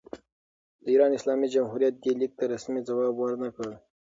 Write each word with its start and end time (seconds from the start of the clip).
د 0.83 0.85
ایران 0.93 1.11
اسلامي 1.15 1.47
جمهوریت 1.55 1.95
دې 2.03 2.11
لیک 2.19 2.31
ته 2.39 2.43
رسمي 2.53 2.81
ځواب 2.87 3.13
ور 3.17 3.33
نه 3.43 3.49
کړ. 3.55 3.69